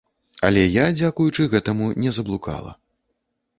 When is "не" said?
2.05-2.17